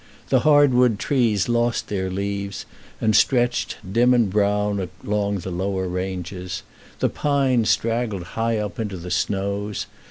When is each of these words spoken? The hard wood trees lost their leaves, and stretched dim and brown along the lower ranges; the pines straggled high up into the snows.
The 0.29 0.39
hard 0.39 0.73
wood 0.73 0.97
trees 0.97 1.47
lost 1.47 1.87
their 1.87 2.09
leaves, 2.09 2.65
and 2.99 3.15
stretched 3.15 3.77
dim 3.93 4.15
and 4.15 4.31
brown 4.31 4.89
along 5.05 5.41
the 5.41 5.51
lower 5.51 5.87
ranges; 5.87 6.63
the 6.97 7.07
pines 7.07 7.69
straggled 7.69 8.23
high 8.33 8.57
up 8.57 8.79
into 8.79 8.97
the 8.97 9.11
snows. 9.11 9.85